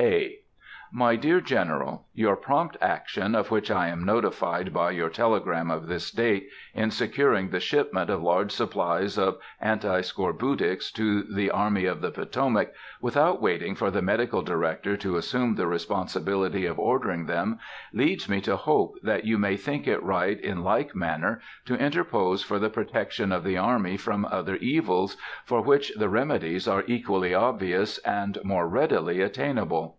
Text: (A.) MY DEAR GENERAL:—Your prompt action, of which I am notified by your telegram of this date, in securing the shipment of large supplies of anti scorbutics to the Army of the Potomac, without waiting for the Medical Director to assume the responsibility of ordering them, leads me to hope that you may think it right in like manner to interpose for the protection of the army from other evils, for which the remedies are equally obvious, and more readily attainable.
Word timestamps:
(A.) 0.00 0.36
MY 0.92 1.16
DEAR 1.16 1.40
GENERAL:—Your 1.42 2.34
prompt 2.36 2.78
action, 2.80 3.34
of 3.34 3.50
which 3.50 3.70
I 3.70 3.88
am 3.88 4.06
notified 4.06 4.72
by 4.72 4.92
your 4.92 5.10
telegram 5.10 5.70
of 5.70 5.86
this 5.86 6.10
date, 6.10 6.48
in 6.72 6.90
securing 6.90 7.50
the 7.50 7.60
shipment 7.60 8.08
of 8.08 8.22
large 8.22 8.50
supplies 8.50 9.18
of 9.18 9.36
anti 9.60 10.00
scorbutics 10.00 10.90
to 10.92 11.24
the 11.24 11.50
Army 11.50 11.84
of 11.84 12.00
the 12.00 12.10
Potomac, 12.10 12.72
without 13.02 13.42
waiting 13.42 13.74
for 13.74 13.90
the 13.90 14.00
Medical 14.00 14.40
Director 14.40 14.96
to 14.96 15.18
assume 15.18 15.56
the 15.56 15.66
responsibility 15.66 16.64
of 16.64 16.78
ordering 16.78 17.26
them, 17.26 17.58
leads 17.92 18.26
me 18.26 18.40
to 18.40 18.56
hope 18.56 18.94
that 19.02 19.26
you 19.26 19.36
may 19.36 19.58
think 19.58 19.86
it 19.86 20.02
right 20.02 20.40
in 20.40 20.64
like 20.64 20.94
manner 20.96 21.42
to 21.66 21.74
interpose 21.74 22.42
for 22.42 22.58
the 22.58 22.70
protection 22.70 23.30
of 23.30 23.44
the 23.44 23.58
army 23.58 23.98
from 23.98 24.24
other 24.24 24.56
evils, 24.56 25.18
for 25.44 25.60
which 25.60 25.92
the 25.96 26.08
remedies 26.08 26.66
are 26.66 26.84
equally 26.86 27.34
obvious, 27.34 27.98
and 27.98 28.38
more 28.42 28.66
readily 28.66 29.20
attainable. 29.20 29.98